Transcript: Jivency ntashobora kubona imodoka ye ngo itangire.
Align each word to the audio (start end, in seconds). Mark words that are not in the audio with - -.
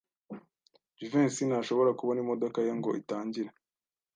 Jivency 0.97 1.41
ntashobora 1.47 1.95
kubona 1.99 2.19
imodoka 2.23 2.57
ye 2.65 2.71
ngo 2.77 2.89
itangire. 3.01 3.49